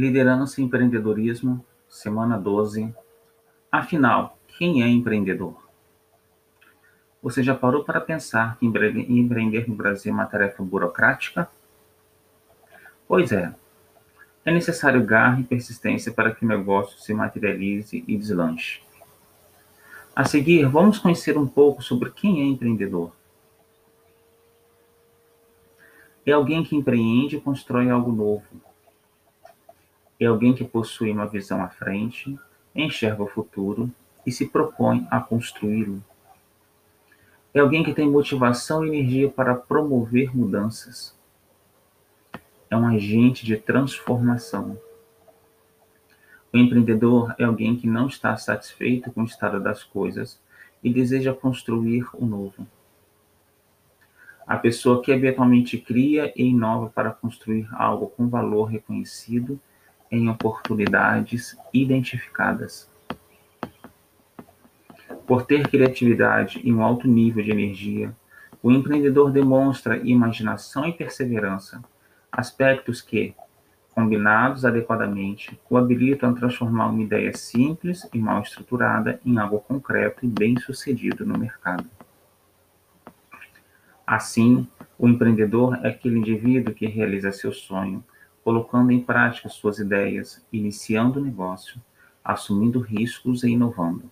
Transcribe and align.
Liderança 0.00 0.62
e 0.62 0.64
empreendedorismo, 0.64 1.62
semana 1.86 2.38
12. 2.38 2.90
Afinal, 3.70 4.38
quem 4.48 4.82
é 4.82 4.88
empreendedor? 4.88 5.54
Você 7.22 7.42
já 7.42 7.54
parou 7.54 7.84
para 7.84 8.00
pensar 8.00 8.56
que 8.56 8.64
empreender 8.64 9.68
no 9.68 9.74
Brasil 9.74 10.10
é 10.10 10.14
uma 10.14 10.24
tarefa 10.24 10.62
burocrática? 10.62 11.50
Pois 13.06 13.30
é. 13.30 13.54
É 14.42 14.50
necessário 14.50 15.04
garra 15.04 15.38
e 15.40 15.44
persistência 15.44 16.10
para 16.10 16.34
que 16.34 16.46
o 16.46 16.48
negócio 16.48 16.98
se 16.98 17.12
materialize 17.12 18.02
e 18.08 18.16
deslanche. 18.16 18.80
A 20.16 20.24
seguir, 20.24 20.66
vamos 20.66 20.98
conhecer 20.98 21.36
um 21.36 21.46
pouco 21.46 21.82
sobre 21.82 22.10
quem 22.10 22.40
é 22.40 22.44
empreendedor. 22.46 23.12
É 26.24 26.32
alguém 26.32 26.64
que 26.64 26.74
empreende 26.74 27.36
e 27.36 27.40
constrói 27.42 27.90
algo 27.90 28.10
novo. 28.10 28.69
É 30.20 30.26
alguém 30.26 30.52
que 30.54 30.64
possui 30.64 31.10
uma 31.10 31.26
visão 31.26 31.62
à 31.62 31.68
frente, 31.70 32.38
enxerga 32.74 33.22
o 33.22 33.26
futuro 33.26 33.90
e 34.26 34.30
se 34.30 34.46
propõe 34.46 35.08
a 35.10 35.18
construí-lo. 35.18 36.04
É 37.54 37.60
alguém 37.60 37.82
que 37.82 37.94
tem 37.94 38.08
motivação 38.08 38.84
e 38.84 38.88
energia 38.88 39.30
para 39.30 39.54
promover 39.54 40.36
mudanças. 40.36 41.18
É 42.68 42.76
um 42.76 42.86
agente 42.86 43.46
de 43.46 43.56
transformação. 43.56 44.78
O 46.52 46.58
empreendedor 46.58 47.34
é 47.38 47.44
alguém 47.44 47.74
que 47.74 47.86
não 47.86 48.06
está 48.06 48.36
satisfeito 48.36 49.10
com 49.10 49.22
o 49.22 49.24
estado 49.24 49.58
das 49.58 49.82
coisas 49.82 50.38
e 50.84 50.92
deseja 50.92 51.32
construir 51.32 52.06
o 52.12 52.26
novo. 52.26 52.66
A 54.46 54.56
pessoa 54.56 55.02
que 55.02 55.12
eventualmente 55.12 55.78
cria 55.78 56.32
e 56.36 56.44
inova 56.44 56.90
para 56.90 57.10
construir 57.10 57.68
algo 57.72 58.08
com 58.08 58.28
valor 58.28 58.64
reconhecido 58.64 59.58
em 60.10 60.28
oportunidades 60.28 61.56
identificadas. 61.72 62.90
Por 65.26 65.46
ter 65.46 65.68
criatividade 65.68 66.60
e 66.64 66.72
um 66.72 66.82
alto 66.82 67.06
nível 67.06 67.44
de 67.44 67.50
energia, 67.50 68.14
o 68.62 68.70
empreendedor 68.70 69.30
demonstra 69.30 69.96
imaginação 69.98 70.84
e 70.86 70.92
perseverança, 70.92 71.82
aspectos 72.30 73.00
que, 73.00 73.34
combinados 73.94 74.64
adequadamente, 74.64 75.58
o 75.68 75.76
habilitam 75.76 76.30
a 76.30 76.34
transformar 76.34 76.88
uma 76.88 77.02
ideia 77.02 77.32
simples 77.36 78.08
e 78.12 78.18
mal 78.18 78.42
estruturada 78.42 79.20
em 79.24 79.38
algo 79.38 79.60
concreto 79.60 80.26
e 80.26 80.28
bem-sucedido 80.28 81.24
no 81.24 81.38
mercado. 81.38 81.88
Assim, 84.06 84.66
o 84.98 85.08
empreendedor 85.08 85.78
é 85.84 85.88
aquele 85.88 86.18
indivíduo 86.18 86.74
que 86.74 86.86
realiza 86.86 87.30
seu 87.30 87.52
sonho, 87.52 88.04
colocando 88.44 88.90
em 88.90 89.00
prática 89.00 89.48
suas 89.48 89.78
ideias, 89.78 90.44
iniciando 90.52 91.20
o 91.20 91.22
negócio, 91.22 91.80
assumindo 92.24 92.80
riscos 92.80 93.42
e 93.44 93.50
inovando 93.50 94.10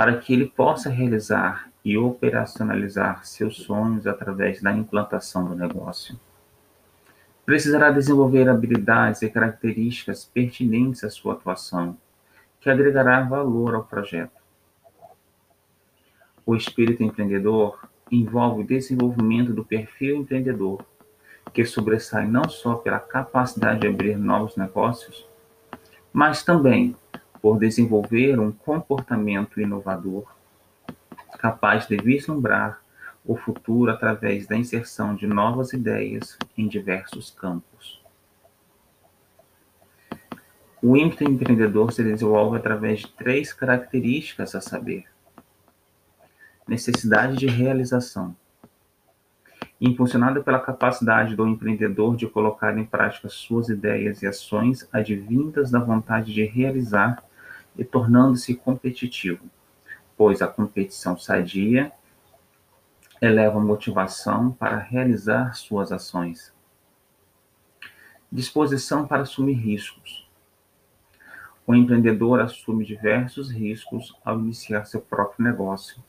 para 0.00 0.16
que 0.16 0.32
ele 0.32 0.46
possa 0.46 0.88
realizar 0.88 1.70
e 1.84 1.98
operacionalizar 1.98 3.26
seus 3.26 3.58
sonhos 3.58 4.06
através 4.06 4.62
da 4.62 4.72
implantação 4.72 5.44
do 5.44 5.54
negócio. 5.54 6.18
Precisará 7.44 7.90
desenvolver 7.90 8.48
habilidades 8.48 9.20
e 9.20 9.28
características 9.28 10.24
pertinentes 10.24 11.04
à 11.04 11.10
sua 11.10 11.34
atuação, 11.34 11.98
que 12.62 12.70
agregará 12.70 13.20
valor 13.20 13.74
ao 13.74 13.84
projeto. 13.84 14.40
O 16.46 16.56
espírito 16.56 17.02
empreendedor 17.02 17.86
envolve 18.10 18.62
o 18.62 18.66
desenvolvimento 18.66 19.52
do 19.52 19.66
perfil 19.66 20.16
empreendedor, 20.16 20.82
que 21.52 21.64
sobressai 21.64 22.26
não 22.26 22.48
só 22.48 22.76
pela 22.76 23.00
capacidade 23.00 23.80
de 23.80 23.88
abrir 23.88 24.16
novos 24.16 24.56
negócios, 24.56 25.26
mas 26.12 26.42
também 26.42 26.96
por 27.40 27.58
desenvolver 27.58 28.38
um 28.38 28.52
comportamento 28.52 29.60
inovador, 29.60 30.24
capaz 31.38 31.86
de 31.86 31.96
vislumbrar 31.96 32.80
o 33.24 33.36
futuro 33.36 33.90
através 33.90 34.46
da 34.46 34.56
inserção 34.56 35.14
de 35.14 35.26
novas 35.26 35.72
ideias 35.72 36.36
em 36.56 36.68
diversos 36.68 37.30
campos. 37.30 38.00
O 40.82 40.96
ímpeto 40.96 41.24
empreendedor 41.24 41.92
se 41.92 42.02
desenvolve 42.02 42.56
através 42.56 43.00
de 43.00 43.08
três 43.08 43.52
características 43.52 44.54
a 44.54 44.60
saber: 44.60 45.04
necessidade 46.66 47.36
de 47.36 47.46
realização, 47.46 48.34
impulsionada 49.80 50.42
pela 50.42 50.60
capacidade 50.60 51.34
do 51.34 51.46
empreendedor 51.46 52.14
de 52.14 52.28
colocar 52.28 52.76
em 52.76 52.84
prática 52.84 53.28
suas 53.28 53.68
ideias 53.70 54.22
e 54.22 54.26
ações 54.26 54.86
advindas 54.92 55.70
da 55.70 55.78
vontade 55.78 56.34
de 56.34 56.44
realizar 56.44 57.24
e 57.76 57.84
tornando-se 57.84 58.54
competitivo, 58.54 59.44
pois 60.16 60.42
a 60.42 60.46
competição 60.46 61.16
sadia 61.16 61.90
eleva 63.22 63.58
a 63.58 63.62
motivação 63.62 64.50
para 64.52 64.76
realizar 64.76 65.54
suas 65.54 65.92
ações. 65.92 66.52
Disposição 68.30 69.06
para 69.06 69.22
assumir 69.22 69.54
riscos. 69.54 70.28
O 71.66 71.74
empreendedor 71.74 72.40
assume 72.40 72.84
diversos 72.84 73.50
riscos 73.50 74.14
ao 74.24 74.38
iniciar 74.40 74.84
seu 74.84 75.00
próprio 75.00 75.44
negócio, 75.44 76.02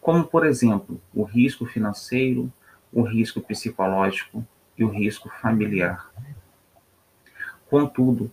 como, 0.00 0.24
por 0.24 0.46
exemplo, 0.46 1.00
o 1.12 1.24
risco 1.24 1.66
financeiro, 1.66 2.52
o 2.92 3.02
risco 3.02 3.40
psicológico 3.40 4.46
e 4.76 4.84
o 4.84 4.88
risco 4.88 5.28
familiar. 5.28 6.10
Contudo, 7.68 8.30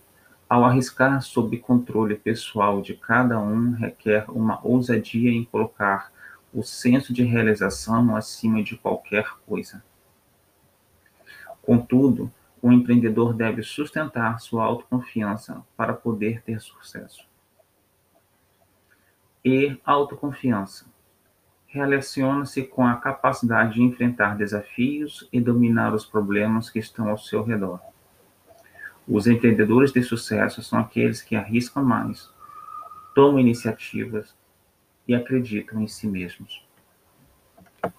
ao 0.48 0.64
arriscar 0.64 1.20
sob 1.22 1.56
controle 1.58 2.14
pessoal 2.14 2.80
de 2.80 2.94
cada 2.94 3.40
um 3.40 3.72
requer 3.72 4.30
uma 4.30 4.64
ousadia 4.64 5.30
em 5.30 5.44
colocar 5.44 6.12
o 6.52 6.62
senso 6.62 7.12
de 7.12 7.24
realização 7.24 8.14
acima 8.14 8.62
de 8.62 8.76
qualquer 8.76 9.26
coisa. 9.46 9.82
Contudo, 11.62 12.30
o 12.62 12.70
empreendedor 12.70 13.34
deve 13.34 13.62
sustentar 13.62 14.38
sua 14.40 14.64
autoconfiança 14.64 15.62
para 15.76 15.92
poder 15.92 16.42
ter 16.42 16.60
sucesso. 16.60 17.26
E 19.44 19.78
autoconfiança 19.84 20.93
relaciona-se 21.74 22.62
com 22.62 22.86
a 22.86 22.94
capacidade 22.94 23.74
de 23.74 23.82
enfrentar 23.82 24.36
desafios 24.36 25.28
e 25.32 25.40
dominar 25.40 25.92
os 25.92 26.06
problemas 26.06 26.70
que 26.70 26.78
estão 26.78 27.08
ao 27.08 27.18
seu 27.18 27.42
redor. 27.42 27.80
Os 29.08 29.26
empreendedores 29.26 29.90
de 29.90 30.00
sucesso 30.00 30.62
são 30.62 30.78
aqueles 30.78 31.20
que 31.20 31.34
arriscam 31.34 31.82
mais, 31.82 32.30
tomam 33.12 33.40
iniciativas 33.40 34.36
e 35.08 35.16
acreditam 35.16 35.82
em 35.82 35.88
si 35.88 36.06
mesmos. 36.06 36.64